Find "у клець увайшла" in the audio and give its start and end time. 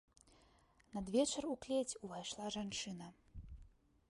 1.49-2.45